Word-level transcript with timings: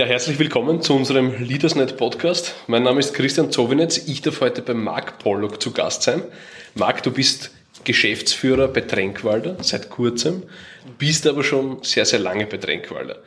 Ja, 0.00 0.06
herzlich 0.06 0.38
willkommen 0.38 0.80
zu 0.80 0.94
unserem 0.94 1.44
Leadersnet 1.44 1.98
Podcast. 1.98 2.54
Mein 2.68 2.84
Name 2.84 3.00
ist 3.00 3.12
Christian 3.12 3.52
Zowinetz. 3.52 3.98
Ich 4.08 4.22
darf 4.22 4.40
heute 4.40 4.62
bei 4.62 4.72
Marc 4.72 5.18
Pollock 5.18 5.60
zu 5.60 5.72
Gast 5.72 6.04
sein. 6.04 6.22
Marc, 6.74 7.02
du 7.02 7.10
bist 7.10 7.50
Geschäftsführer 7.84 8.68
bei 8.68 8.80
Tränkwalder 8.80 9.58
seit 9.60 9.90
kurzem, 9.90 10.44
bist 10.96 11.26
aber 11.26 11.44
schon 11.44 11.82
sehr, 11.82 12.06
sehr 12.06 12.18
lange 12.18 12.46
bei 12.46 12.56
Tränkwalder. 12.56 13.18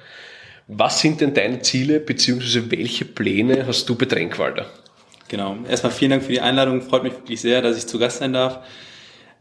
Was 0.68 1.00
sind 1.00 1.22
denn 1.22 1.36
deine 1.36 1.62
Ziele 1.62 2.00
bzw. 2.00 2.64
welche 2.70 3.06
Pläne 3.06 3.68
hast 3.68 3.88
du 3.88 3.94
bei 3.94 4.08
Tränkwalder? 4.08 4.66
Genau. 5.28 5.58
Erstmal 5.70 5.92
vielen 5.92 6.10
Dank 6.10 6.24
für 6.24 6.32
die 6.32 6.42
Einladung. 6.42 6.82
Freut 6.82 7.04
mich 7.04 7.14
wirklich 7.14 7.40
sehr, 7.40 7.62
dass 7.62 7.78
ich 7.78 7.86
zu 7.86 8.00
Gast 8.00 8.18
sein 8.18 8.34
darf. 8.34 8.66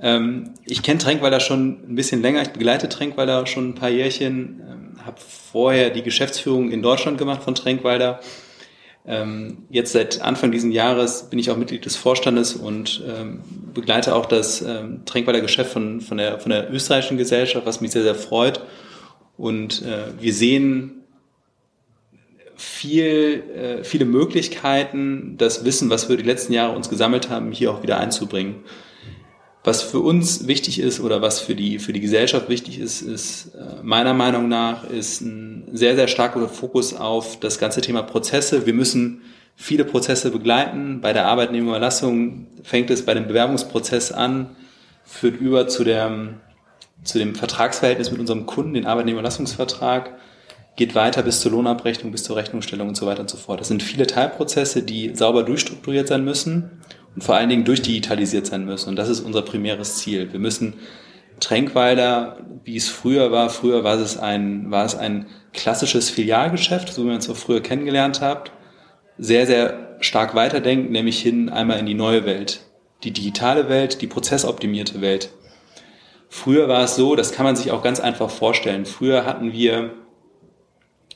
Ähm, 0.00 0.52
ich 0.66 0.83
kenne 0.83 0.98
Tränkwalder 0.98 1.41
schon 1.41 1.92
ein 1.92 1.94
bisschen 1.94 2.20
länger. 2.20 2.42
Ich 2.42 2.50
begleite 2.50 2.91
Tränkwalder 2.91 3.46
schon 3.46 3.70
ein 3.70 3.74
paar 3.74 3.88
Jährchen. 3.88 4.71
Ähm, 5.02 5.06
habe 5.06 5.20
vorher 5.20 5.91
die 5.91 6.02
Geschäftsführung 6.02 6.70
in 6.70 6.83
Deutschland 6.83 7.19
gemacht 7.19 7.42
von 7.42 7.55
Tränkwalder. 7.55 8.20
Ähm, 9.05 9.65
jetzt 9.70 9.92
seit 9.92 10.23
Anfang 10.23 10.52
dieses 10.52 10.73
Jahres 10.73 11.28
bin 11.28 11.38
ich 11.38 11.51
auch 11.51 11.56
Mitglied 11.56 11.84
des 11.84 11.97
Vorstandes 11.97 12.55
und 12.55 13.02
begleite 13.75 14.15
auch 14.15 14.27
das 14.27 14.65
Tränkwalder 15.06 15.41
Geschäft 15.41 15.73
von, 15.73 16.01
von, 16.01 16.19
der, 16.19 16.38
von 16.38 16.51
der 16.51 16.73
österreichischen 16.73 17.16
Gesellschaft, 17.16 17.66
was 17.66 17.80
mich 17.80 17.91
sehr, 17.91 18.02
sehr 18.02 18.15
freut. 18.15 18.61
Und 19.37 19.83
äh, 19.83 20.20
wir 20.20 20.33
sehen 20.33 21.03
viel, 22.55 23.42
äh, 23.56 23.84
viele 23.84 24.05
Möglichkeiten, 24.05 25.37
das 25.39 25.64
Wissen, 25.64 25.91
was 25.91 26.09
wir 26.09 26.16
die 26.16 26.23
letzten 26.23 26.53
Jahre 26.53 26.77
uns 26.77 26.89
gesammelt 26.89 27.28
haben, 27.28 27.50
hier 27.50 27.73
auch 27.73 27.83
wieder 27.83 27.98
einzubringen. 27.98 28.56
Was 29.64 29.82
für 29.82 30.00
uns 30.00 30.48
wichtig 30.48 30.80
ist 30.80 30.98
oder 31.00 31.22
was 31.22 31.41
für 31.41 31.55
die, 31.55 31.78
für 31.78 31.92
die 31.92 32.00
Gesellschaft 32.00 32.48
wichtig 32.48 32.80
ist, 32.80 33.00
ist 33.00 33.55
äh, 33.55 33.82
meiner 33.82 34.12
Meinung 34.12 34.48
nach, 34.48 34.84
ist 34.84 35.20
ein 35.20 35.69
sehr, 35.72 35.94
sehr 35.94 36.08
starker 36.08 36.48
Fokus 36.48 36.94
auf 36.94 37.38
das 37.38 37.60
ganze 37.60 37.80
Thema 37.80 38.02
Prozesse. 38.02 38.66
Wir 38.66 38.74
müssen 38.74 39.22
viele 39.54 39.84
Prozesse 39.84 40.32
begleiten. 40.32 41.00
Bei 41.00 41.12
der 41.12 41.27
Arbeitnehmerüberlassung 41.27 42.48
fängt 42.64 42.91
es 42.91 43.04
bei 43.04 43.14
dem 43.14 43.28
Bewerbungsprozess 43.28 44.10
an, 44.10 44.56
führt 45.04 45.41
über 45.41 45.69
zu, 45.69 45.84
der, 45.84 46.41
zu 47.04 47.19
dem 47.19 47.36
Vertragsverhältnis 47.36 48.10
mit 48.10 48.19
unserem 48.19 48.47
Kunden, 48.47 48.74
den 48.74 48.86
Arbeitnehmerlassungsvertrag 48.86 50.19
geht 50.74 50.94
weiter 50.94 51.22
bis 51.22 51.41
zur 51.41 51.52
Lohnabrechnung, 51.52 52.12
bis 52.12 52.24
zur 52.24 52.36
Rechnungsstellung 52.36 52.88
und 52.88 52.97
so 52.97 53.06
weiter 53.06 53.20
und 53.20 53.28
so 53.28 53.36
fort. 53.36 53.60
Das 53.60 53.69
sind 53.69 53.82
viele 53.82 54.06
Teilprozesse, 54.06 54.82
die 54.82 55.14
sauber 55.14 55.42
durchstrukturiert 55.42 56.08
sein 56.08 56.24
müssen 56.24 56.82
und 57.14 57.22
vor 57.22 57.36
allen 57.36 57.48
Dingen 57.48 57.64
durchdigitalisiert 57.64 58.46
sein 58.46 58.64
müssen. 58.64 58.91
Und 58.91 58.96
das 58.96 59.08
ist 59.08 59.20
unser 59.20 59.42
primäres 59.42 59.98
Ziel. 59.98 60.32
Wir 60.32 60.41
müssen 60.41 60.74
Tränkwalder, 61.41 62.38
wie 62.64 62.77
es 62.77 62.88
früher 62.88 63.32
war, 63.32 63.50
früher 63.50 63.84
war 63.84 63.98
es 63.98 64.16
ein, 64.16 64.70
war 64.70 64.84
es 64.84 64.94
ein 64.94 65.27
klassisches 65.52 66.08
Filialgeschäft, 66.08 66.92
so 66.92 67.02
wie 67.02 67.08
man 67.08 67.19
es 67.19 67.28
auch 67.28 67.36
früher 67.36 67.60
kennengelernt 67.60 68.20
hat, 68.20 68.52
sehr, 69.19 69.46
sehr 69.46 69.96
stark 70.00 70.34
weiterdenken, 70.34 70.92
nämlich 70.92 71.20
hin 71.20 71.48
einmal 71.48 71.78
in 71.78 71.86
die 71.86 71.94
neue 71.94 72.24
Welt. 72.24 72.60
Die 73.02 73.10
digitale 73.10 73.69
Welt, 73.69 74.00
die 74.00 74.06
prozessoptimierte 74.06 75.00
Welt. 75.00 75.30
Früher 76.28 76.69
war 76.69 76.84
es 76.84 76.94
so, 76.94 77.16
das 77.16 77.32
kann 77.32 77.44
man 77.44 77.56
sich 77.56 77.72
auch 77.72 77.82
ganz 77.82 78.00
einfach 78.00 78.30
vorstellen. 78.30 78.86
Früher 78.86 79.26
hatten 79.26 79.52
wir 79.52 79.91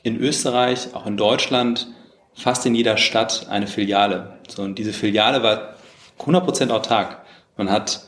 in 0.03 0.19
Österreich, 0.19 0.93
auch 0.93 1.07
in 1.07 1.17
Deutschland, 1.17 1.87
fast 2.33 2.65
in 2.65 2.75
jeder 2.75 2.97
Stadt 2.97 3.47
eine 3.49 3.67
Filiale. 3.67 4.37
So, 4.47 4.61
und 4.61 4.77
diese 4.77 4.93
Filiale 4.93 5.41
war 5.41 5.76
100% 6.19 6.69
autark. 6.71 7.21
Man 7.55 7.69
hat 7.69 8.01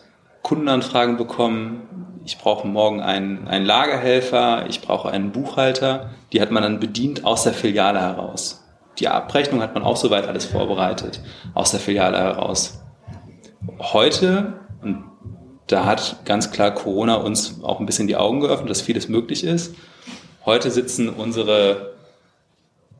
Kundenanfragen 0.43 1.17
bekommen, 1.17 2.21
ich 2.25 2.37
brauche 2.37 2.67
morgen 2.67 3.01
einen, 3.01 3.47
einen 3.47 3.65
Lagerhelfer, 3.65 4.65
ich 4.67 4.81
brauche 4.81 5.09
einen 5.09 5.31
Buchhalter. 5.31 6.11
Die 6.33 6.41
hat 6.41 6.51
man 6.51 6.63
dann 6.63 6.79
bedient 6.79 7.25
aus 7.25 7.43
der 7.43 7.53
Filiale 7.53 7.99
heraus. 7.99 8.63
Die 8.99 9.07
Abrechnung 9.07 9.61
hat 9.61 9.73
man 9.73 9.83
auch 9.83 9.95
soweit 9.95 10.27
alles 10.27 10.45
vorbereitet, 10.45 11.21
aus 11.53 11.71
der 11.71 11.79
Filiale 11.79 12.17
heraus. 12.17 12.81
Heute, 13.79 14.59
und 14.81 15.05
da 15.67 15.85
hat 15.85 16.25
ganz 16.25 16.51
klar 16.51 16.71
Corona 16.71 17.15
uns 17.15 17.63
auch 17.63 17.79
ein 17.79 17.85
bisschen 17.85 18.07
die 18.07 18.17
Augen 18.17 18.41
geöffnet, 18.41 18.69
dass 18.69 18.81
vieles 18.81 19.07
möglich 19.07 19.43
ist, 19.43 19.75
Heute 20.45 20.71
sitzen 20.71 21.09
unsere 21.09 21.93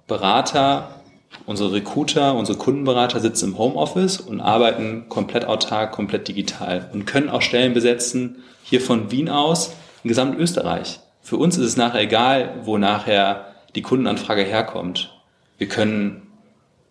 Berater, 0.08 0.99
unsere 1.46 1.74
Recruiter, 1.74 2.36
unsere 2.36 2.58
Kundenberater 2.58 3.20
sitzen 3.20 3.50
im 3.50 3.58
Homeoffice 3.58 4.20
und 4.20 4.42
arbeiten 4.42 5.10
komplett 5.10 5.46
autark, 5.46 5.92
komplett 5.92 6.28
digital 6.28 6.90
und 6.94 7.06
können 7.06 7.30
auch 7.30 7.42
Stellen 7.42 7.74
besetzen, 7.74 8.44
hier 8.64 8.82
von 8.82 9.12
Wien 9.12 9.30
aus, 9.30 9.74
in 10.04 10.10
Gesamtösterreich. 10.10 11.00
Für 11.22 11.38
uns 11.38 11.58
ist 11.58 11.66
es 11.66 11.78
nachher 11.78 12.02
egal, 12.02 12.62
wo 12.64 12.78
nachher 12.78 13.54
die 13.76 13.82
Kundenanfrage 13.82 14.44
herkommt. 14.44 15.14
Wir 15.58 15.68
können 15.68 16.28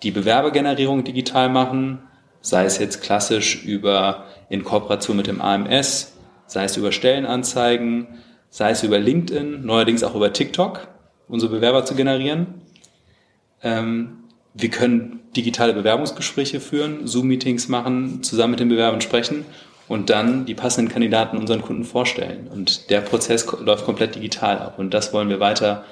die 0.02 0.10
Bewerbergenerierung 0.10 1.04
digital 1.04 1.48
machen, 1.48 2.00
sei 2.40 2.64
es 2.64 2.78
jetzt 2.78 3.02
klassisch 3.02 3.64
über 3.64 4.26
in 4.48 4.64
Kooperation 4.64 5.16
mit 5.16 5.26
dem 5.26 5.40
AMS, 5.40 6.12
sei 6.46 6.64
es 6.64 6.76
über 6.76 6.92
Stellenanzeigen, 6.92 8.06
sei 8.50 8.70
es 8.70 8.82
über 8.82 8.98
LinkedIn, 8.98 9.64
neuerdings 9.64 10.04
auch 10.04 10.14
über 10.14 10.32
TikTok, 10.32 10.88
unsere 11.28 11.52
Bewerber 11.52 11.84
zu 11.84 11.94
generieren. 11.94 12.62
Ähm, 13.62 14.24
wir 14.58 14.70
können 14.70 15.20
digitale 15.36 15.72
Bewerbungsgespräche 15.72 16.58
führen, 16.60 17.06
Zoom-Meetings 17.06 17.68
machen, 17.68 18.22
zusammen 18.22 18.52
mit 18.52 18.60
den 18.60 18.68
Bewerbern 18.68 19.00
sprechen 19.00 19.46
und 19.86 20.10
dann 20.10 20.46
die 20.46 20.54
passenden 20.54 20.92
Kandidaten 20.92 21.38
unseren 21.38 21.62
Kunden 21.62 21.84
vorstellen. 21.84 22.48
Und 22.52 22.90
der 22.90 23.00
Prozess 23.00 23.46
läuft 23.60 23.84
komplett 23.84 24.16
digital 24.16 24.58
ab. 24.58 24.78
Und 24.78 24.92
das 24.94 25.12
wollen 25.12 25.28
wir 25.28 25.38
weiter 25.38 25.84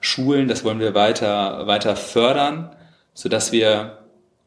schulen, 0.00 0.48
das 0.48 0.64
wollen 0.64 0.80
wir 0.80 0.94
weiter, 0.94 1.66
weiter 1.66 1.96
fördern, 1.96 2.74
sodass 3.12 3.52
wir, 3.52 3.98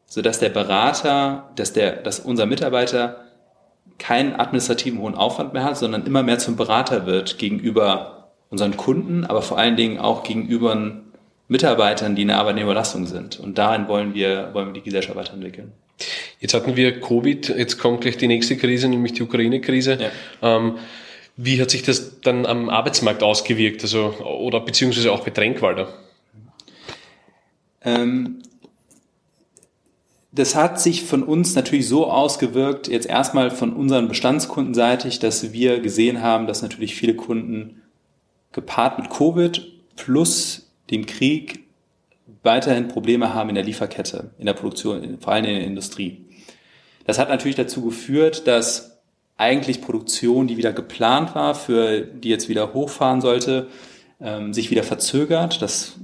sodass 0.06 0.40
der 0.40 0.50
Berater, 0.50 1.50
dass 1.54 1.72
der, 1.72 1.92
dass 1.92 2.18
unser 2.18 2.46
Mitarbeiter 2.46 3.24
keinen 3.98 4.38
administrativen 4.38 5.00
hohen 5.00 5.14
Aufwand 5.14 5.52
mehr 5.52 5.64
hat, 5.64 5.76
sondern 5.76 6.04
immer 6.04 6.22
mehr 6.22 6.38
zum 6.38 6.56
Berater 6.56 7.06
wird 7.06 7.38
gegenüber 7.38 8.28
unseren 8.50 8.76
Kunden, 8.76 9.24
aber 9.24 9.42
vor 9.42 9.58
allen 9.58 9.76
Dingen 9.76 9.98
auch 9.98 10.22
gegenüber 10.22 10.74
Mitarbeitern, 11.48 12.14
die 12.14 12.22
in 12.22 12.28
der 12.28 12.38
Arbeitnehmerbelastung 12.38 13.06
sind. 13.06 13.40
Und 13.40 13.58
darin 13.58 13.88
wollen 13.88 14.14
wir, 14.14 14.50
wollen 14.52 14.68
wir 14.68 14.74
die 14.74 14.82
Gesellschaft 14.82 15.16
weiterentwickeln. 15.16 15.72
Jetzt 16.40 16.54
hatten 16.54 16.76
wir 16.76 17.00
Covid, 17.00 17.48
jetzt 17.48 17.78
kommt 17.78 18.02
gleich 18.02 18.16
die 18.16 18.28
nächste 18.28 18.56
Krise, 18.56 18.88
nämlich 18.88 19.14
die 19.14 19.22
Ukraine-Krise. 19.22 19.98
Ja. 20.00 20.56
Ähm, 20.56 20.78
wie 21.36 21.60
hat 21.60 21.70
sich 21.70 21.82
das 21.82 22.20
dann 22.20 22.46
am 22.46 22.68
Arbeitsmarkt 22.68 23.22
ausgewirkt, 23.22 23.82
also 23.82 24.14
oder 24.24 24.60
beziehungsweise 24.60 25.10
auch 25.10 25.24
bei 25.24 25.30
Tränkwalder? 25.30 25.88
Ähm, 27.82 28.42
das 30.30 30.54
hat 30.54 30.80
sich 30.80 31.04
von 31.04 31.22
uns 31.22 31.54
natürlich 31.54 31.88
so 31.88 32.10
ausgewirkt, 32.10 32.88
jetzt 32.88 33.06
erstmal 33.06 33.50
von 33.50 33.72
unseren 33.72 34.08
Bestandskundenseitig, 34.08 35.18
dass 35.18 35.52
wir 35.52 35.80
gesehen 35.80 36.22
haben, 36.22 36.46
dass 36.46 36.62
natürlich 36.62 36.94
viele 36.94 37.14
Kunden 37.14 37.82
gepaart 38.52 38.98
mit 38.98 39.10
Covid 39.10 39.66
plus 39.96 40.67
dem 40.90 41.06
Krieg 41.06 41.64
weiterhin 42.42 42.88
Probleme 42.88 43.34
haben 43.34 43.48
in 43.48 43.54
der 43.54 43.64
Lieferkette, 43.64 44.30
in 44.38 44.46
der 44.46 44.52
Produktion, 44.54 45.18
vor 45.20 45.32
allem 45.32 45.44
in 45.44 45.54
der 45.54 45.64
Industrie. 45.64 46.24
Das 47.04 47.18
hat 47.18 47.28
natürlich 47.28 47.56
dazu 47.56 47.82
geführt, 47.82 48.46
dass 48.46 48.98
eigentlich 49.36 49.80
Produktion, 49.80 50.46
die 50.46 50.56
wieder 50.56 50.72
geplant 50.72 51.34
war, 51.34 51.54
für 51.54 52.02
die 52.02 52.28
jetzt 52.28 52.48
wieder 52.48 52.74
hochfahren 52.74 53.20
sollte, 53.20 53.68
ähm, 54.20 54.52
sich 54.52 54.70
wieder 54.70 54.82
verzögert. 54.82 55.62
Das 55.62 55.94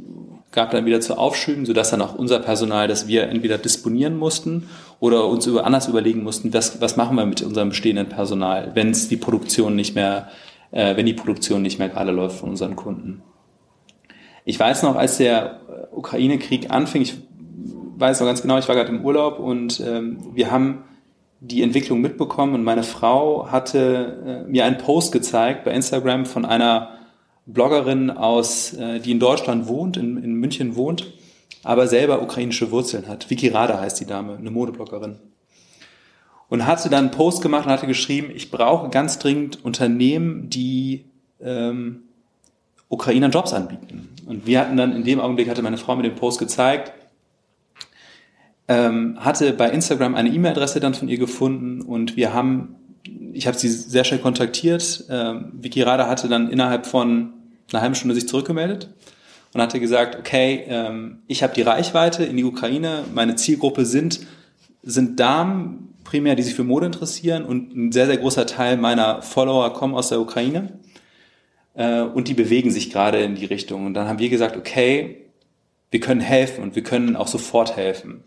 gab 0.53 0.71
dann 0.71 0.87
wieder 0.87 1.01
zu 1.01 1.19
Aufschüben, 1.19 1.67
sodass 1.67 1.91
dann 1.91 2.01
auch 2.01 2.15
unser 2.15 2.39
Personal, 2.39 2.87
das 2.87 3.09
wir 3.09 3.25
entweder 3.25 3.59
disponieren 3.59 4.17
mussten 4.17 4.69
oder 5.01 5.27
uns 5.27 5.47
über, 5.47 5.67
anders 5.67 5.89
überlegen 5.89 6.23
mussten, 6.23 6.55
was, 6.55 6.81
was 6.81 6.97
machen 6.97 7.17
wir 7.17 7.27
mit 7.27 7.43
unserem 7.43 7.71
bestehenden 7.71 8.09
Personal, 8.09 8.71
wenn 8.75 8.91
es 8.91 9.09
die 9.09 9.17
Produktion 9.17 9.75
nicht 9.75 9.97
mehr, 9.97 10.29
äh, 10.71 10.97
wenn 10.97 11.07
die 11.07 11.15
Produktion 11.15 11.61
nicht 11.61 11.81
mehr 11.81 11.89
gerade 11.89 12.13
läuft 12.13 12.39
von 12.39 12.51
unseren 12.51 12.77
Kunden. 12.77 13.23
Ich 14.45 14.61
weiß 14.61 14.83
noch, 14.83 14.97
als 14.97 15.17
der 15.17 15.61
Ukraine-Krieg 15.93 16.71
anfing, 16.71 17.03
ich 17.03 17.17
weiß 17.97 18.21
noch 18.21 18.27
ganz 18.27 18.43
genau, 18.43 18.59
ich 18.59 18.69
war 18.69 18.75
gerade 18.75 18.91
im 18.91 19.05
Urlaub 19.05 19.39
und 19.39 19.81
ähm, 19.81 20.19
wir 20.35 20.51
haben 20.51 20.85
die 21.41 21.63
Entwicklung 21.63 22.01
mitbekommen 22.01 22.55
und 22.55 22.63
meine 22.63 22.83
Frau 22.83 23.51
hatte 23.51 24.45
äh, 24.47 24.51
mir 24.51 24.65
einen 24.65 24.79
Post 24.79 25.13
gezeigt 25.13 25.65
bei 25.65 25.73
Instagram 25.73 26.27
von 26.27 26.45
einer 26.45 26.91
Bloggerin 27.47 28.11
aus, 28.11 28.75
äh, 28.75 29.01
die 29.01 29.13
in 29.13 29.21
Deutschland 29.21 29.67
wohnt, 29.69 29.97
in, 29.97 30.23
in 30.23 30.35
München 30.35 30.77
wohnt, 30.77 31.13
aber 31.63 31.87
selber 31.87 32.23
ukrainische 32.23 32.71
Wurzeln 32.71 33.09
hat. 33.09 33.31
Vicky 33.31 33.49
Rada 33.49 33.81
heißt 33.81 34.01
die 34.01 34.07
Dame, 34.07 34.37
eine 34.37 34.51
Modebloggerin. 34.51 35.19
Und 36.49 36.67
hatte 36.67 36.91
dann 36.91 37.07
einen 37.07 37.11
Post 37.11 37.43
gemacht 37.43 37.67
und 37.67 37.73
hatte 37.73 37.87
geschrieben, 37.87 38.31
ich 38.35 38.51
brauche 38.51 38.91
ganz 38.91 39.19
dringend 39.19 39.65
Unternehmen, 39.65 40.51
die 40.51 41.07
ähm, 41.41 42.03
Ukrainern 42.89 43.31
Jobs 43.31 43.53
anbieten. 43.53 44.14
Und 44.27 44.47
wir 44.47 44.61
hatten 44.61 44.77
dann 44.77 44.95
in 44.95 45.05
dem 45.05 45.21
Augenblick, 45.21 45.49
hatte 45.49 45.63
meine 45.63 45.77
Frau 45.77 45.97
mir 45.97 46.03
den 46.03 46.15
Post 46.15 46.39
gezeigt, 46.39 46.93
ähm, 48.69 49.19
hatte 49.21 49.53
bei 49.53 49.71
Instagram 49.71 50.15
eine 50.15 50.31
E-Mail-Adresse 50.31 50.81
dann 50.81 50.95
von 50.95 51.09
ihr 51.09 51.19
gefunden 51.19 51.83
und 51.83 52.17
wir 52.17 52.33
haben 52.33 52.77
ich 53.33 53.47
habe 53.47 53.59
sie 53.59 53.69
sehr 53.69 54.05
schnell 54.05 54.21
kontaktiert. 54.21 55.05
Ähm, 55.11 55.53
Vicky 55.55 55.83
Rada 55.83 56.09
hatte 56.09 56.29
dann 56.29 56.51
innerhalb 56.51 56.87
von 56.87 57.33
einer 57.73 57.83
halben 57.83 57.95
Stunde 57.95 58.15
sich 58.15 58.29
zurückgemeldet 58.29 58.91
und 59.53 59.61
hatte 59.61 59.81
gesagt, 59.81 60.19
okay, 60.19 60.65
ähm, 60.69 61.19
ich 61.27 61.43
habe 61.43 61.55
die 61.55 61.63
Reichweite 61.63 62.25
in 62.25 62.37
die 62.37 62.45
Ukraine, 62.45 63.05
meine 63.13 63.37
Zielgruppe 63.37 63.85
sind, 63.85 64.21
sind 64.83 65.21
Damen 65.21 65.95
primär, 66.05 66.35
die 66.37 66.43
sich 66.43 66.55
für 66.55 66.65
Mode 66.65 66.87
interessieren 66.87 67.45
und 67.45 67.75
ein 67.75 67.93
sehr, 67.93 68.07
sehr 68.07 68.19
großer 68.19 68.47
Teil 68.47 68.77
meiner 68.77 69.23
Follower 69.23 69.73
kommen 69.73 69.95
aus 69.95 70.09
der 70.09 70.21
Ukraine 70.21 70.79
äh, 71.75 72.01
und 72.01 72.29
die 72.29 72.35
bewegen 72.35 72.71
sich 72.71 72.91
gerade 72.91 73.19
in 73.19 73.35
die 73.35 73.45
Richtung. 73.45 73.87
Und 73.87 73.95
dann 73.95 74.09
haben 74.09 74.19
wir 74.19 74.29
gesagt, 74.29 74.57
okay, 74.57 75.27
wir 75.91 76.01
können 76.01 76.21
helfen 76.21 76.63
und 76.63 76.75
wir 76.75 76.83
können 76.83 77.17
auch 77.17 77.29
sofort 77.29 77.77
helfen. 77.77 78.25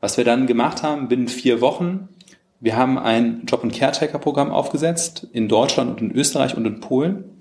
Was 0.00 0.16
wir 0.16 0.24
dann 0.24 0.46
gemacht 0.46 0.82
haben, 0.82 1.08
binnen 1.08 1.28
vier 1.28 1.60
Wochen, 1.60 2.08
wir 2.60 2.76
haben 2.76 2.98
ein 2.98 3.42
Job- 3.46 3.64
und 3.64 3.74
Caretaker-Programm 3.74 4.50
aufgesetzt 4.50 5.26
in 5.32 5.48
Deutschland 5.48 5.90
und 5.90 6.00
in 6.00 6.16
Österreich 6.16 6.56
und 6.56 6.64
in 6.64 6.80
Polen. 6.80 7.40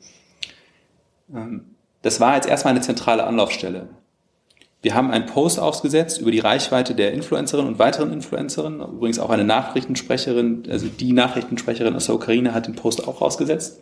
Ähm, 1.33 1.65
das 2.01 2.19
war 2.19 2.36
jetzt 2.36 2.50
erstmal 2.50 2.74
eine 2.74 2.81
zentrale 2.81 3.25
Anlaufstelle. 3.25 3.89
Wir 4.81 4.95
haben 4.95 5.12
einen 5.12 5.27
Post 5.27 5.59
ausgesetzt 5.59 6.19
über 6.19 6.31
die 6.31 6.39
Reichweite 6.39 6.95
der 6.95 7.13
Influencerin 7.13 7.68
und 7.68 7.77
weiteren 7.77 8.12
Influencerinnen. 8.12 8.81
Übrigens 8.81 9.19
auch 9.19 9.30
eine 9.30 9.44
Nachrichtensprecherin, 9.44 10.63
also 10.71 10.88
die 10.88 11.13
Nachrichtensprecherin 11.13 11.95
aus 11.95 12.07
der 12.07 12.15
Ukraine 12.15 12.56
hat 12.56 12.65
den 12.65 12.75
Post 12.75 13.07
auch 13.07 13.21
rausgesetzt. 13.21 13.81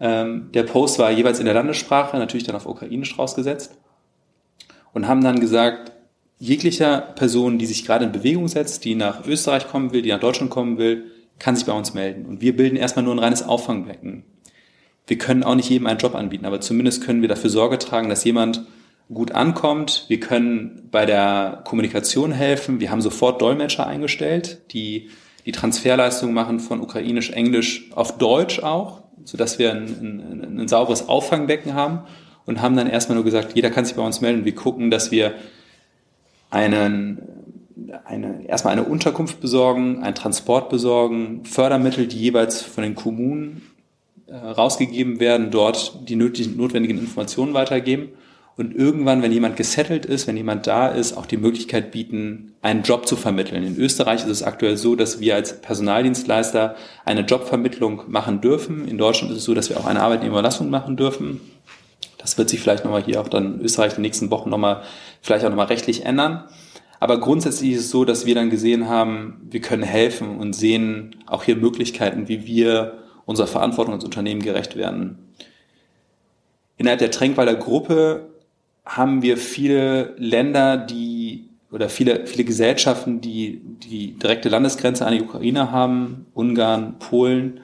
Ähm, 0.00 0.50
der 0.52 0.64
Post 0.64 0.98
war 0.98 1.10
jeweils 1.10 1.38
in 1.38 1.44
der 1.44 1.54
Landessprache, 1.54 2.16
natürlich 2.16 2.44
dann 2.44 2.56
auf 2.56 2.66
Ukrainisch 2.66 3.18
rausgesetzt. 3.18 3.78
Und 4.92 5.08
haben 5.08 5.24
dann 5.24 5.40
gesagt, 5.40 5.92
jeglicher 6.38 7.00
Person, 7.00 7.58
die 7.58 7.66
sich 7.66 7.84
gerade 7.84 8.04
in 8.04 8.12
Bewegung 8.12 8.48
setzt, 8.48 8.84
die 8.84 8.94
nach 8.94 9.26
Österreich 9.26 9.68
kommen 9.68 9.92
will, 9.92 10.02
die 10.02 10.10
nach 10.10 10.20
Deutschland 10.20 10.50
kommen 10.50 10.78
will, 10.78 11.10
kann 11.38 11.56
sich 11.56 11.66
bei 11.66 11.72
uns 11.72 11.94
melden. 11.94 12.26
Und 12.26 12.40
wir 12.40 12.56
bilden 12.56 12.76
erstmal 12.76 13.04
nur 13.04 13.14
ein 13.14 13.18
reines 13.18 13.42
Auffangbecken. 13.42 14.24
Wir 15.06 15.18
können 15.18 15.42
auch 15.42 15.54
nicht 15.54 15.68
jedem 15.68 15.86
einen 15.86 15.98
Job 15.98 16.14
anbieten, 16.14 16.46
aber 16.46 16.60
zumindest 16.60 17.04
können 17.04 17.20
wir 17.20 17.28
dafür 17.28 17.50
Sorge 17.50 17.78
tragen, 17.78 18.08
dass 18.08 18.24
jemand 18.24 18.64
gut 19.12 19.32
ankommt. 19.32 20.06
Wir 20.08 20.20
können 20.20 20.88
bei 20.90 21.04
der 21.04 21.62
Kommunikation 21.64 22.32
helfen. 22.32 22.80
Wir 22.80 22.90
haben 22.90 23.02
sofort 23.02 23.42
Dolmetscher 23.42 23.86
eingestellt, 23.86 24.62
die 24.72 25.10
die 25.44 25.52
Transferleistung 25.52 26.32
machen 26.32 26.58
von 26.58 26.80
Ukrainisch, 26.80 27.30
Englisch 27.30 27.90
auf 27.94 28.16
Deutsch 28.16 28.60
auch, 28.60 29.02
sodass 29.24 29.58
wir 29.58 29.72
ein, 29.72 29.84
ein, 29.84 30.60
ein 30.60 30.68
sauberes 30.68 31.08
Auffangbecken 31.08 31.74
haben 31.74 32.00
und 32.46 32.60
haben 32.60 32.76
dann 32.76 32.88
erstmal 32.88 33.16
nur 33.16 33.24
gesagt, 33.24 33.54
jeder 33.54 33.70
kann 33.70 33.84
sich 33.84 33.96
bei 33.96 34.02
uns 34.02 34.20
melden. 34.20 34.44
Wir 34.44 34.54
gucken, 34.54 34.90
dass 34.90 35.10
wir 35.10 35.34
einen, 36.50 37.22
eine, 38.04 38.46
erstmal 38.46 38.72
eine 38.72 38.84
Unterkunft 38.84 39.40
besorgen, 39.40 40.02
einen 40.02 40.14
Transport 40.14 40.68
besorgen, 40.68 41.44
Fördermittel, 41.44 42.06
die 42.06 42.18
jeweils 42.18 42.62
von 42.62 42.82
den 42.84 42.94
Kommunen 42.94 43.62
äh, 44.26 44.36
rausgegeben 44.36 45.20
werden, 45.20 45.50
dort 45.50 46.08
die 46.08 46.16
nötigen, 46.16 46.56
notwendigen 46.56 46.98
Informationen 46.98 47.54
weitergeben 47.54 48.10
und 48.56 48.74
irgendwann, 48.74 49.22
wenn 49.22 49.32
jemand 49.32 49.56
gesettelt 49.56 50.06
ist, 50.06 50.28
wenn 50.28 50.36
jemand 50.36 50.66
da 50.66 50.88
ist, 50.88 51.16
auch 51.16 51.26
die 51.26 51.36
Möglichkeit 51.36 51.90
bieten, 51.90 52.54
einen 52.62 52.82
Job 52.82 53.06
zu 53.06 53.16
vermitteln. 53.16 53.64
In 53.64 53.76
Österreich 53.76 54.20
ist 54.20 54.30
es 54.30 54.42
aktuell 54.44 54.76
so, 54.76 54.94
dass 54.94 55.18
wir 55.18 55.34
als 55.34 55.60
Personaldienstleister 55.60 56.76
eine 57.04 57.22
Jobvermittlung 57.22 58.02
machen 58.06 58.40
dürfen. 58.40 58.86
In 58.86 58.96
Deutschland 58.96 59.32
ist 59.32 59.38
es 59.38 59.44
so, 59.44 59.54
dass 59.54 59.70
wir 59.70 59.78
auch 59.78 59.86
eine 59.86 60.02
Arbeitnehmerlassung 60.02 60.70
machen 60.70 60.96
dürfen. 60.96 61.40
Das 62.18 62.38
wird 62.38 62.48
sich 62.48 62.60
vielleicht 62.60 62.84
nochmal 62.84 63.02
hier 63.02 63.20
auch 63.20 63.28
dann 63.28 63.56
in 63.58 63.60
Österreich 63.60 63.92
in 63.92 63.96
den 63.96 64.02
nächsten 64.02 64.30
Wochen 64.30 64.50
nochmal, 64.50 64.82
vielleicht 65.20 65.44
auch 65.44 65.50
nochmal 65.50 65.66
rechtlich 65.66 66.06
ändern. 66.06 66.44
Aber 67.00 67.18
grundsätzlich 67.18 67.72
ist 67.72 67.80
es 67.80 67.90
so, 67.90 68.04
dass 68.04 68.24
wir 68.24 68.36
dann 68.36 68.50
gesehen 68.50 68.88
haben, 68.88 69.42
wir 69.50 69.60
können 69.60 69.82
helfen 69.82 70.38
und 70.38 70.54
sehen 70.54 71.16
auch 71.26 71.42
hier 71.42 71.56
Möglichkeiten, 71.56 72.28
wie 72.28 72.46
wir 72.46 72.98
unserer 73.26 73.48
Verantwortung 73.48 73.94
als 73.94 74.04
Unternehmen 74.04 74.42
gerecht 74.42 74.76
werden. 74.76 75.18
Innerhalb 76.76 77.00
der 77.00 77.10
Tränkwalder 77.10 77.56
Gruppe 77.56 78.33
haben 78.84 79.22
wir 79.22 79.36
viele 79.36 80.14
Länder, 80.18 80.76
die 80.76 81.50
oder 81.70 81.88
viele, 81.88 82.26
viele 82.26 82.44
Gesellschaften, 82.44 83.20
die 83.20 83.60
die 83.64 84.12
direkte 84.12 84.48
Landesgrenze 84.48 85.04
an 85.04 85.12
die 85.12 85.22
Ukraine 85.22 85.72
haben, 85.72 86.26
Ungarn, 86.32 87.00
Polen, 87.00 87.60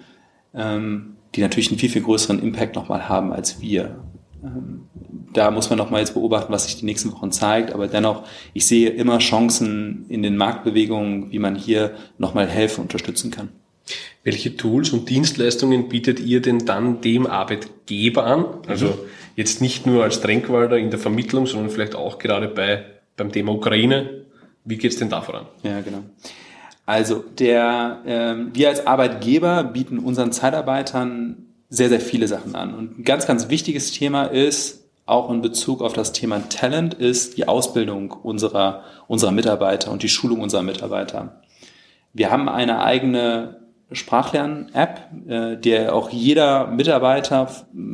ähm, 0.52 1.16
die 1.36 1.42
natürlich 1.42 1.70
einen 1.70 1.78
viel, 1.78 1.90
viel 1.90 2.02
größeren 2.02 2.42
Impact 2.42 2.74
nochmal 2.74 3.08
haben 3.08 3.32
als 3.32 3.60
wir. 3.60 4.00
Ähm, 4.42 4.88
da 5.32 5.52
muss 5.52 5.70
man 5.70 5.78
noch 5.78 5.90
mal 5.90 6.00
jetzt 6.00 6.14
beobachten, 6.14 6.52
was 6.52 6.64
sich 6.64 6.76
die 6.76 6.86
nächsten 6.86 7.12
Wochen 7.12 7.30
zeigt. 7.30 7.72
Aber 7.72 7.86
dennoch, 7.86 8.24
ich 8.52 8.66
sehe 8.66 8.90
immer 8.90 9.18
Chancen 9.18 10.06
in 10.08 10.22
den 10.22 10.36
Marktbewegungen, 10.36 11.30
wie 11.30 11.38
man 11.38 11.54
hier 11.54 11.94
noch 12.18 12.34
mal 12.34 12.48
helfen, 12.48 12.82
unterstützen 12.82 13.30
kann. 13.30 13.50
Welche 14.24 14.56
Tools 14.56 14.90
und 14.90 15.08
Dienstleistungen 15.08 15.88
bietet 15.88 16.20
ihr 16.20 16.42
denn 16.42 16.66
dann 16.66 17.00
dem 17.00 17.26
Arbeitgeber 17.26 18.26
an? 18.26 18.44
Also 18.66 18.86
mhm. 18.86 18.98
Jetzt 19.36 19.60
nicht 19.60 19.86
nur 19.86 20.04
als 20.04 20.20
Tränkwalder 20.20 20.78
in 20.78 20.90
der 20.90 20.98
Vermittlung, 20.98 21.46
sondern 21.46 21.70
vielleicht 21.70 21.94
auch 21.94 22.18
gerade 22.18 22.48
bei, 22.48 22.84
beim 23.16 23.32
Thema 23.32 23.52
Ukraine. 23.52 24.24
Wie 24.64 24.76
geht's 24.76 24.96
denn 24.96 25.08
da 25.08 25.22
voran? 25.22 25.46
Ja, 25.62 25.80
genau. 25.80 26.02
Also 26.86 27.24
der, 27.38 28.00
äh, 28.04 28.54
wir 28.54 28.68
als 28.68 28.86
Arbeitgeber 28.86 29.64
bieten 29.64 29.98
unseren 29.98 30.32
Zeitarbeitern 30.32 31.46
sehr, 31.68 31.88
sehr 31.88 32.00
viele 32.00 32.26
Sachen 32.26 32.54
an. 32.56 32.74
Und 32.74 32.98
ein 32.98 33.04
ganz, 33.04 33.26
ganz 33.26 33.48
wichtiges 33.48 33.92
Thema 33.92 34.24
ist, 34.24 34.88
auch 35.06 35.30
in 35.30 35.40
Bezug 35.40 35.82
auf 35.82 35.92
das 35.92 36.12
Thema 36.12 36.48
Talent, 36.48 36.94
ist 36.94 37.36
die 37.36 37.46
Ausbildung 37.46 38.10
unserer, 38.10 38.84
unserer 39.06 39.30
Mitarbeiter 39.30 39.90
und 39.90 40.02
die 40.02 40.08
Schulung 40.08 40.40
unserer 40.40 40.62
Mitarbeiter. 40.62 41.40
Wir 42.12 42.30
haben 42.30 42.48
eine 42.48 42.82
eigene 42.82 43.59
Sprachlern-App, 43.92 45.00
äh, 45.28 45.56
der 45.56 45.94
auch 45.94 46.10
jeder 46.10 46.68
Mitarbeiter 46.68 47.50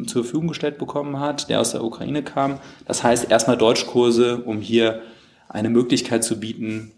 zur 0.06 0.22
Verfügung 0.22 0.48
gestellt 0.48 0.78
bekommen 0.78 1.20
hat, 1.20 1.48
der 1.48 1.60
aus 1.60 1.72
der 1.72 1.84
Ukraine 1.84 2.22
kam. 2.22 2.58
Das 2.86 3.02
heißt 3.02 3.30
erstmal 3.30 3.56
Deutschkurse, 3.56 4.38
um 4.38 4.60
hier 4.60 5.02
eine 5.48 5.70
Möglichkeit 5.70 6.24
zu 6.24 6.38
bieten, 6.38 6.92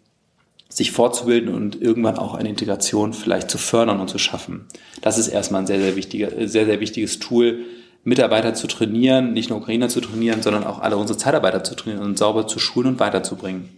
sich 0.68 0.92
fortzubilden 0.92 1.54
und 1.54 1.80
irgendwann 1.80 2.18
auch 2.18 2.34
eine 2.34 2.48
Integration 2.48 3.12
vielleicht 3.12 3.50
zu 3.50 3.58
fördern 3.58 4.00
und 4.00 4.10
zu 4.10 4.18
schaffen. 4.18 4.66
Das 5.00 5.16
ist 5.16 5.28
erstmal 5.28 5.62
ein 5.62 5.66
sehr, 5.66 5.80
sehr 5.80 5.96
wichtiger, 5.96 6.30
sehr, 6.46 6.66
sehr 6.66 6.80
wichtiges 6.80 7.18
Tool, 7.18 7.60
Mitarbeiter 8.04 8.54
zu 8.54 8.66
trainieren, 8.66 9.32
nicht 9.32 9.50
nur 9.50 9.58
Ukrainer 9.58 9.88
zu 9.88 10.00
trainieren, 10.00 10.42
sondern 10.42 10.64
auch 10.64 10.78
alle 10.80 10.96
unsere 10.96 11.18
Zeitarbeiter 11.18 11.64
zu 11.64 11.74
trainieren 11.74 12.04
und 12.04 12.18
sauber 12.18 12.46
zu 12.46 12.58
schulen 12.58 12.88
und 12.88 13.00
weiterzubringen. 13.00 13.68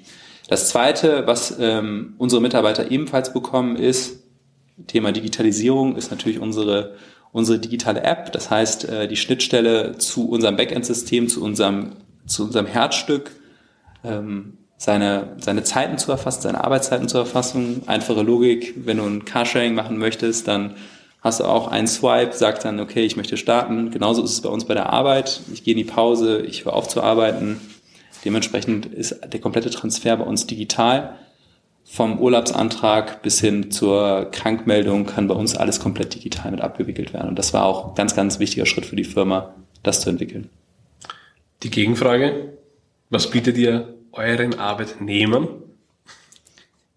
Das 0.48 0.68
zweite, 0.68 1.26
was 1.26 1.56
ähm, 1.60 2.14
unsere 2.18 2.42
Mitarbeiter 2.42 2.90
ebenfalls 2.90 3.32
bekommen, 3.32 3.76
ist 3.76 4.24
Thema 4.86 5.12
Digitalisierung, 5.12 5.96
ist 5.96 6.10
natürlich 6.10 6.38
unsere 6.38 6.94
unsere 7.32 7.60
digitale 7.60 8.02
App. 8.02 8.32
Das 8.32 8.50
heißt, 8.50 8.88
äh, 8.88 9.06
die 9.06 9.16
Schnittstelle 9.16 9.98
zu 9.98 10.28
unserem 10.28 10.56
Backend-System, 10.56 11.28
zu 11.28 11.42
unserem 11.42 11.92
zu 12.26 12.44
unserem 12.44 12.66
Herzstück, 12.66 13.32
ähm, 14.04 14.58
seine, 14.76 15.36
seine 15.38 15.62
Zeiten 15.62 15.98
zu 15.98 16.10
erfassen, 16.10 16.42
seine 16.42 16.64
Arbeitszeiten 16.64 17.08
zu 17.08 17.18
erfassen. 17.18 17.82
Einfache 17.86 18.22
Logik, 18.22 18.74
wenn 18.76 18.96
du 18.96 19.04
ein 19.04 19.24
Carsharing 19.24 19.74
machen 19.74 19.98
möchtest, 19.98 20.48
dann 20.48 20.74
hast 21.20 21.40
du 21.40 21.44
auch 21.44 21.68
einen 21.68 21.86
Swipe, 21.86 22.32
sagt 22.32 22.64
dann, 22.64 22.80
okay, 22.80 23.04
ich 23.04 23.16
möchte 23.16 23.36
starten. 23.36 23.90
Genauso 23.90 24.24
ist 24.24 24.32
es 24.32 24.40
bei 24.40 24.48
uns 24.48 24.64
bei 24.64 24.74
der 24.74 24.90
Arbeit. 24.90 25.40
Ich 25.52 25.64
gehe 25.64 25.72
in 25.72 25.78
die 25.78 25.84
Pause, 25.84 26.40
ich 26.40 26.64
höre 26.64 26.72
auf 26.72 26.88
zu 26.88 27.02
arbeiten. 27.02 27.60
Dementsprechend 28.24 28.86
ist 28.86 29.20
der 29.30 29.40
komplette 29.40 29.70
Transfer 29.70 30.16
bei 30.16 30.24
uns 30.24 30.46
digital. 30.46 31.16
Vom 31.92 32.20
Urlaubsantrag 32.20 33.20
bis 33.22 33.40
hin 33.40 33.72
zur 33.72 34.28
Krankmeldung 34.30 35.06
kann 35.06 35.26
bei 35.26 35.34
uns 35.34 35.56
alles 35.56 35.80
komplett 35.80 36.14
digital 36.14 36.52
mit 36.52 36.60
abgewickelt 36.60 37.12
werden. 37.12 37.30
Und 37.30 37.36
das 37.36 37.52
war 37.52 37.64
auch 37.64 37.88
ein 37.88 37.94
ganz, 37.96 38.14
ganz 38.14 38.38
wichtiger 38.38 38.64
Schritt 38.64 38.86
für 38.86 38.94
die 38.94 39.02
Firma, 39.02 39.56
das 39.82 40.00
zu 40.00 40.08
entwickeln. 40.08 40.48
Die 41.64 41.70
Gegenfrage, 41.70 42.52
was 43.10 43.28
bietet 43.28 43.58
ihr 43.58 43.94
euren 44.12 44.56
Arbeitnehmern? 44.56 45.48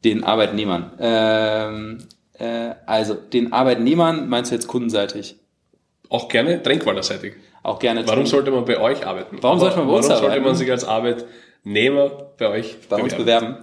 Den 0.04 0.24
Arbeitnehmern. 0.24 0.92
Ähm, 1.00 1.98
äh, 2.38 2.76
also, 2.86 3.16
den 3.16 3.52
Arbeitnehmern 3.52 4.30
meinst 4.30 4.52
du 4.52 4.56
jetzt 4.56 4.68
kundenseitig? 4.68 5.38
Auch 6.10 6.28
gerne 6.30 6.62
Tränkwalderseitig. 6.62 7.34
Auch 7.64 7.80
gerne. 7.80 8.08
Warum 8.08 8.28
sollte 8.28 8.52
man 8.52 8.66
bei 8.66 8.80
euch 8.80 9.08
arbeiten? 9.08 9.38
Warum 9.42 9.58
sollte 9.60 9.78
man 9.78 9.88
bei 9.88 9.94
uns 9.94 10.08
Warum 10.08 10.26
arbeiten? 10.26 10.34
sollte 10.34 10.48
man 10.50 10.56
sich 10.56 10.70
als 10.70 10.84
Arbeitnehmer 10.86 12.10
bei 12.38 12.50
euch 12.50 12.78
bei 12.88 12.98
bewerben? 12.98 13.04
uns 13.04 13.16
bewerben? 13.16 13.58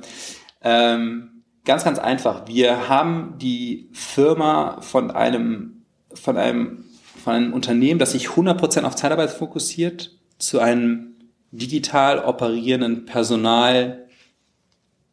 Ähm, 0.62 1.42
ganz, 1.64 1.84
ganz 1.84 1.98
einfach. 1.98 2.46
Wir 2.46 2.88
haben 2.88 3.34
die 3.38 3.88
Firma 3.92 4.80
von 4.80 5.10
einem, 5.10 5.82
von 6.12 6.36
einem, 6.36 6.84
von 7.22 7.34
einem 7.34 7.52
Unternehmen, 7.52 7.98
das 7.98 8.12
sich 8.12 8.28
100% 8.28 8.82
auf 8.82 8.96
Zeitarbeit 8.96 9.30
fokussiert, 9.30 10.12
zu 10.38 10.60
einem 10.60 11.14
digital 11.52 12.24
operierenden 12.24 13.04
Personal 13.04 14.06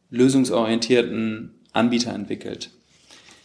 lösungsorientierten 0.09 1.55
Anbieter 1.73 2.13
entwickelt. 2.13 2.71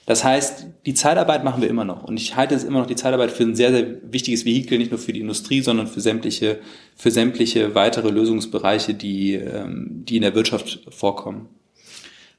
Das 0.04 0.24
heißt, 0.24 0.66
die 0.84 0.94
Zeitarbeit 0.94 1.44
machen 1.44 1.62
wir 1.62 1.70
immer 1.70 1.84
noch. 1.84 2.02
Und 2.02 2.16
ich 2.16 2.34
halte 2.36 2.54
es 2.54 2.64
immer 2.64 2.80
noch 2.80 2.86
die 2.86 2.96
Zeitarbeit 2.96 3.30
für 3.30 3.44
ein 3.44 3.54
sehr, 3.54 3.70
sehr 3.70 4.12
wichtiges 4.12 4.44
Vehikel, 4.44 4.78
nicht 4.78 4.90
nur 4.90 4.98
für 4.98 5.12
die 5.12 5.20
Industrie, 5.20 5.60
sondern 5.60 5.86
für 5.86 6.00
sämtliche, 6.00 6.58
für 6.96 7.10
sämtliche 7.10 7.74
weitere 7.74 8.10
Lösungsbereiche, 8.10 8.94
die, 8.94 9.34
ähm, 9.34 10.04
die 10.04 10.16
in 10.16 10.22
der 10.22 10.34
Wirtschaft 10.34 10.86
vorkommen. 10.90 11.48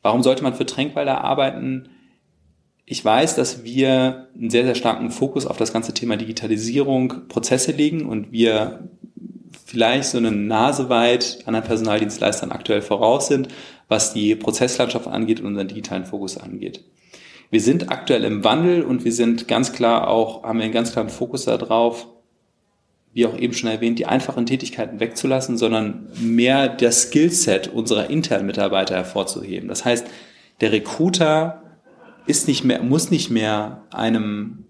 Warum 0.03 0.21
sollte 0.21 0.43
man 0.43 0.53
für 0.53 0.67
Tränkwalder 0.67 1.23
arbeiten? 1.23 1.89
Ich 2.85 3.03
weiß, 3.03 3.35
dass 3.35 3.63
wir 3.63 4.27
einen 4.35 4.49
sehr, 4.49 4.65
sehr 4.65 4.75
starken 4.75 5.09
Fokus 5.09 5.47
auf 5.47 5.57
das 5.57 5.73
ganze 5.73 5.93
Thema 5.93 6.17
Digitalisierung, 6.17 7.27
Prozesse 7.29 7.71
legen 7.71 8.05
und 8.05 8.31
wir 8.31 8.89
vielleicht 9.65 10.09
so 10.09 10.17
eine 10.17 10.31
Nase 10.31 10.89
weit 10.89 11.39
anderen 11.45 11.65
Personaldienstleistern 11.65 12.51
aktuell 12.51 12.81
voraus 12.81 13.27
sind, 13.27 13.47
was 13.87 14.13
die 14.13 14.35
Prozesslandschaft 14.35 15.07
angeht 15.07 15.39
und 15.39 15.47
unseren 15.47 15.69
digitalen 15.69 16.05
Fokus 16.05 16.37
angeht. 16.37 16.83
Wir 17.49 17.61
sind 17.61 17.89
aktuell 17.89 18.23
im 18.25 18.43
Wandel 18.43 18.83
und 18.83 19.05
wir 19.05 19.13
sind 19.13 19.47
ganz 19.47 19.71
klar 19.71 20.09
auch, 20.09 20.43
haben 20.43 20.59
wir 20.59 20.65
einen 20.65 20.73
ganz 20.73 20.91
klaren 20.91 21.09
Fokus 21.09 21.45
darauf, 21.45 22.07
wie 23.13 23.27
auch 23.27 23.37
eben 23.37 23.53
schon 23.53 23.69
erwähnt, 23.69 23.99
die 23.99 24.07
einfachen 24.07 24.45
Tätigkeiten 24.45 24.99
wegzulassen, 24.99 25.57
sondern 25.57 26.07
mehr 26.19 26.67
das 26.67 27.03
Skillset 27.03 27.67
unserer 27.67 28.09
internen 28.09 28.47
Mitarbeiter 28.47 28.95
hervorzuheben. 28.95 29.69
Das 29.69 29.85
heißt, 29.85 30.07
der 30.61 30.71
Recruiter 30.71 31.63
ist 32.25 32.47
nicht 32.47 32.63
mehr, 32.63 32.81
muss 32.81 33.11
nicht 33.11 33.29
mehr 33.29 33.83
einem 33.91 34.65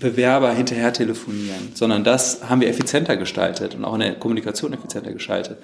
Bewerber 0.00 0.52
hinterher 0.52 0.92
telefonieren, 0.92 1.72
sondern 1.74 2.02
das 2.02 2.48
haben 2.48 2.60
wir 2.60 2.68
effizienter 2.68 3.16
gestaltet 3.16 3.74
und 3.74 3.84
auch 3.84 3.94
in 3.94 4.00
der 4.00 4.14
Kommunikation 4.14 4.72
effizienter 4.72 5.12
gestaltet. 5.12 5.58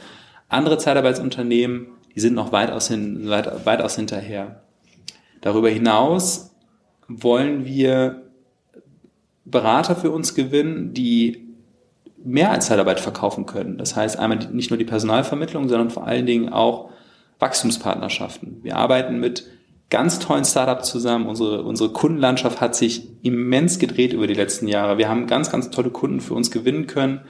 Andere 0.49 0.79
Zeitarbeitsunternehmen, 0.79 1.89
die 2.15 2.21
sind 2.21 2.35
noch 2.35 2.53
weitaus, 2.53 2.89
hin, 2.89 3.29
weit, 3.29 3.65
weitaus 3.65 3.97
hinterher. 3.97 4.63
Darüber 5.41 5.71
hinaus 5.71 6.55
wollen 7.09 7.65
wir 7.65 8.23
Berater 9.45 9.97
für 9.97 10.11
uns 10.11 10.35
gewinnen, 10.35 10.93
die 10.93 11.50
mehr 12.25 12.51
als 12.51 12.67
Zeitarbeit 12.67 13.01
verkaufen 13.01 13.47
können. 13.47 13.79
Das 13.79 13.97
heißt 13.97 14.19
einmal 14.19 14.39
nicht 14.53 14.71
nur 14.71 14.79
die 14.79 14.85
Personalvermittlung, 14.85 15.69
sondern 15.69 15.91
vor 15.91 16.07
allen 16.07 16.27
Dingen 16.27 16.51
auch 16.51 16.91
Wachstumspartnerschaften. 17.39 18.61
Wir 18.63 18.77
arbeiten 18.77 19.19
mit 19.19 19.47
ganz 19.91 20.19
tollen 20.21 20.45
Startups 20.45 20.89
zusammen. 20.89 21.27
Unsere, 21.27 21.63
unsere 21.63 21.91
Kundenlandschaft 21.91 22.61
hat 22.61 22.75
sich 22.77 23.09
immens 23.23 23.79
gedreht 23.79 24.13
über 24.13 24.27
die 24.27 24.35
letzten 24.35 24.69
Jahre. 24.69 24.99
Wir 24.99 25.09
haben 25.09 25.27
ganz, 25.27 25.51
ganz 25.51 25.71
tolle 25.71 25.91
Kunden 25.91 26.21
für 26.21 26.35
uns 26.35 26.51
gewinnen 26.51 26.87
können, 26.87 27.23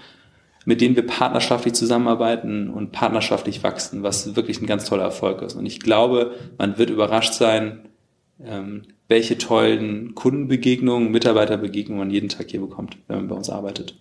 mit 0.67 0.81
denen 0.81 0.95
wir 0.95 1.07
partnerschaftlich 1.07 1.75
zusammenarbeiten 1.75 2.69
und 2.69 2.93
partnerschaftlich 2.93 3.63
wachsen, 3.63 4.03
was 4.03 4.37
wirklich 4.37 4.61
ein 4.61 4.67
ganz 4.67 4.85
toller 4.85 5.05
Erfolg 5.05 5.41
ist. 5.43 5.55
Und 5.55 5.65
ich 5.65 5.81
glaube, 5.81 6.35
man 6.59 6.77
wird 6.77 6.91
überrascht 6.91 7.33
sein, 7.33 7.89
ähm, 8.45 8.83
welche 9.09 9.39
tollen 9.39 10.15
Kundenbegegnungen, 10.15 11.11
Mitarbeiterbegegnungen 11.11 11.99
man 11.99 12.11
jeden 12.11 12.29
Tag 12.29 12.51
hier 12.51 12.61
bekommt, 12.61 12.99
wenn 13.09 13.17
man 13.19 13.29
bei 13.29 13.35
uns 13.35 13.49
arbeitet. 13.51 13.97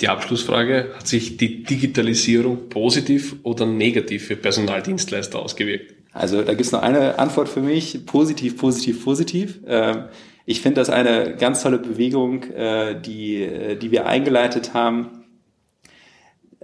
Die 0.00 0.08
Abschlussfrage, 0.08 0.92
hat 0.96 1.08
sich 1.08 1.36
die 1.36 1.64
Digitalisierung 1.64 2.68
positiv 2.68 3.36
oder 3.42 3.66
negativ 3.66 4.26
für 4.26 4.36
Personaldienstleister 4.36 5.40
ausgewirkt? 5.40 5.94
Also 6.12 6.42
da 6.42 6.54
gibt's 6.54 6.72
noch 6.72 6.82
eine 6.82 7.18
Antwort 7.18 7.48
für 7.48 7.60
mich, 7.60 8.06
positiv, 8.06 8.56
positiv, 8.56 9.04
positiv. 9.04 9.60
Ähm, 9.66 10.04
ich 10.46 10.62
finde 10.62 10.80
das 10.80 10.88
eine 10.88 11.36
ganz 11.36 11.62
tolle 11.62 11.78
Bewegung, 11.78 12.44
äh, 12.44 13.00
die, 13.00 13.42
äh, 13.42 13.76
die 13.76 13.90
wir 13.90 14.06
eingeleitet 14.06 14.72
haben. 14.72 15.24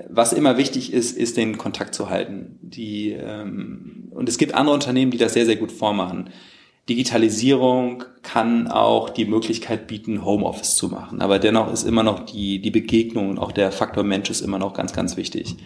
Was 0.09 0.33
immer 0.33 0.57
wichtig 0.57 0.93
ist, 0.93 1.17
ist 1.17 1.37
den 1.37 1.59
Kontakt 1.59 1.95
zu 1.95 2.11
halten. 2.11 2.59
Die, 2.62 3.11
ähm, 3.12 4.09
und 4.11 4.29
es 4.29 4.38
gibt 4.38 4.55
andere 4.55 4.75
Unternehmen, 4.75 5.11
die 5.11 5.19
das 5.19 5.35
sehr, 5.35 5.47
sehr 5.47 5.57
gut 5.57 5.71
vormachen. 5.71 6.31
Digitalisierung 6.88 8.05
kann 8.23 8.69
auch 8.69 9.09
die 9.09 9.25
Möglichkeit 9.25 9.87
bieten, 9.87 10.25
Homeoffice 10.25 10.76
zu 10.76 10.88
machen. 10.88 11.23
Aber 11.23 11.38
dennoch 11.38 11.73
ist 11.73 11.85
immer 11.85 12.03
noch 12.03 12.21
die, 12.21 12.61
die 12.61 12.71
Begegnung 12.71 13.31
und 13.31 13.38
auch 13.38 13.53
der 13.53 13.73
Faktor 13.73 14.05
Mensch 14.05 14.29
ist 14.29 14.43
immer 14.43 14.59
noch 14.59 14.75
ganz, 14.75 14.93
ganz 14.93 15.17
wichtig. 15.17 15.57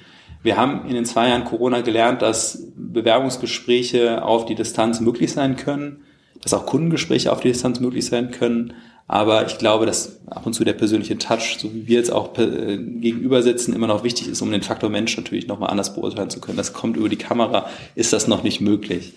Wir 0.43 0.57
haben 0.57 0.87
in 0.87 0.95
den 0.95 1.05
zwei 1.05 1.29
Jahren 1.29 1.45
Corona 1.45 1.81
gelernt, 1.81 2.23
dass 2.23 2.69
Bewerbungsgespräche 2.77 4.25
auf 4.25 4.47
die 4.47 4.55
Distanz 4.55 5.01
möglich 5.01 5.33
sein 5.33 5.57
können, 5.57 6.05
dass 6.41 6.55
auch 6.55 6.67
Kundengespräche 6.67 7.33
auf 7.33 7.41
die 7.41 7.49
Distanz 7.49 7.81
möglich 7.81 8.07
sein 8.07 8.31
können. 8.31 8.75
Aber 9.09 9.47
ich 9.47 9.59
glaube, 9.59 9.87
dass 9.87 10.21
ab 10.27 10.47
und 10.47 10.53
zu 10.53 10.65
der 10.65 10.75
persönliche 10.75 11.19
Touch, 11.19 11.57
so 11.59 11.75
wie 11.75 11.89
wir 11.89 11.97
jetzt 11.97 12.13
auch 12.13 12.39
äh, 12.39 12.77
gegenüber 12.77 13.43
sitzen, 13.43 13.73
immer 13.73 13.87
noch 13.89 14.05
wichtig 14.05 14.29
ist, 14.29 14.43
um 14.43 14.53
den 14.53 14.63
Faktor 14.63 14.91
Mensch 14.91 15.17
natürlich 15.17 15.49
nochmal 15.49 15.71
anders 15.71 15.95
beurteilen 15.95 16.31
zu 16.31 16.41
können. 16.41 16.59
Das 16.59 16.75
kommt 16.75 16.97
über 16.97 17.09
die 17.09 17.17
Kamera, 17.17 17.69
ist 17.97 18.13
das 18.13 18.29
noch 18.29 18.45
nicht 18.45 18.61
möglich. 18.61 19.15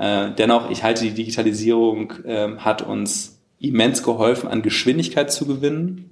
Äh, 0.00 0.30
dennoch, 0.30 0.70
ich 0.70 0.82
halte, 0.82 1.04
die 1.04 1.12
Digitalisierung 1.12 2.14
äh, 2.24 2.56
hat 2.56 2.80
uns 2.80 3.38
immens 3.58 4.02
geholfen, 4.02 4.48
an 4.48 4.62
Geschwindigkeit 4.62 5.30
zu 5.30 5.44
gewinnen, 5.44 6.08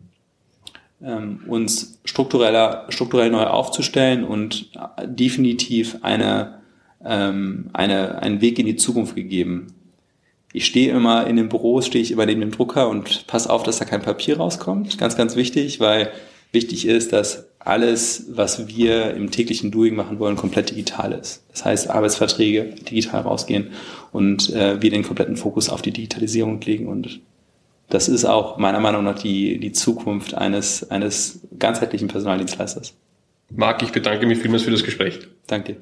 ähm, 1.03 1.41
uns 1.47 1.99
struktureller, 2.05 2.85
strukturell 2.91 3.31
neu 3.31 3.45
aufzustellen 3.45 4.25
und 4.25 4.73
definitiv 5.07 5.97
eine, 6.03 6.61
ähm, 7.03 7.71
eine, 7.73 8.21
einen 8.21 8.43
Weg 8.43 8.59
in 8.59 8.67
die 8.67 8.77
Zukunft 8.77 9.17
gegeben. 9.17 9.69
Ich 10.53 10.67
stehe 10.67 10.95
immer 10.95 11.27
in 11.27 11.37
den 11.37 11.49
Büros, 11.49 11.87
stehe 11.87 12.03
ich 12.03 12.11
immer 12.11 12.27
neben 12.27 12.43
dem 12.43 12.51
Drucker 12.51 12.91
und 12.91 13.27
pass 13.27 13.47
auf, 13.47 13.63
dass 13.63 13.79
da 13.79 13.87
kein 13.87 14.03
Papier 14.03 14.37
rauskommt. 14.37 14.99
Ganz, 14.99 15.17
ganz 15.17 15.35
wichtig, 15.35 15.81
weil 15.81 16.11
wichtig 16.53 16.87
ist, 16.87 17.15
dass 17.15 17.48
alles, 17.69 18.25
was 18.31 18.67
wir 18.69 19.15
im 19.15 19.31
täglichen 19.31 19.71
Doing 19.71 19.95
machen 19.95 20.19
wollen, 20.19 20.37
komplett 20.37 20.71
digital 20.71 21.13
ist. 21.13 21.43
Das 21.51 21.65
heißt, 21.65 21.91
Arbeitsverträge 21.91 22.65
digital 22.91 23.23
rausgehen 23.23 23.69
und 24.13 24.51
äh, 24.55 24.81
wir 24.81 24.91
den 24.91 25.03
kompletten 25.03 25.37
Fokus 25.37 25.69
auf 25.69 25.83
die 25.83 25.93
Digitalisierung 25.93 26.61
legen. 26.63 26.89
Und 26.89 27.21
das 27.91 28.09
ist 28.09 28.25
auch 28.25 28.59
meiner 28.59 28.81
Meinung 28.81 29.05
nach 29.05 29.19
die, 29.19 29.59
die 29.59 29.73
Zukunft 29.73 30.35
eines, 30.35 30.91
eines 30.91 31.41
ganzheitlichen 31.59 32.09
Personaldienstleisters. 32.09 32.95
Marc, 33.51 33.83
ich 33.83 33.93
bedanke 33.93 34.27
mich 34.27 34.39
vielmals 34.39 34.63
für 34.63 34.71
das 34.71 34.83
Gespräch. 34.83 35.21
Danke 35.47 35.75
dir. 35.75 35.81